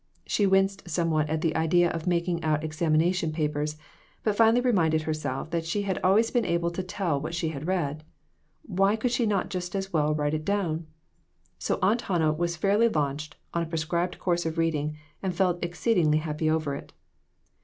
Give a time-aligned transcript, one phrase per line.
[0.25, 3.77] She winced somewhat at the idea of making out examina tion papers,
[4.23, 7.67] but finally reminded herself that she had always been able to tell what she had
[7.67, 8.03] read.
[8.63, 10.87] Why could she not just as well write it down?
[11.59, 15.63] So Aunt Hannah was fairly launched on a pre scribed course of reading, and felt
[15.63, 16.93] exceedingly happy over it.